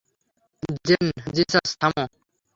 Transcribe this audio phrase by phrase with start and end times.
[0.85, 1.05] Gen
[1.35, 2.03] Jesus- থামো।